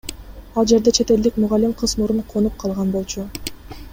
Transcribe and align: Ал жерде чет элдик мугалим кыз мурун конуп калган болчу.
Ал 0.61 0.65
жерде 0.71 0.91
чет 0.97 1.11
элдик 1.15 1.35
мугалим 1.43 1.77
кыз 1.83 1.95
мурун 2.01 2.25
конуп 2.33 2.57
калган 2.65 2.97
болчу. 2.99 3.29